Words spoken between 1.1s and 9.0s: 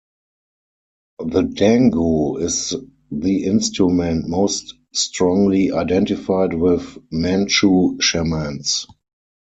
The "dangu" is the instrument most strongly identified with Manchu shamans.